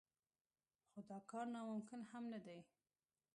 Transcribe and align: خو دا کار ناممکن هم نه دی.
خو 0.89 0.99
دا 1.09 1.17
کار 1.31 1.45
ناممکن 1.55 2.01
هم 2.11 2.23
نه 2.33 2.39
دی. 2.45 2.59